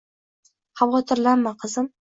Xavotirlanma, 0.83 1.57
qizim 1.65 1.95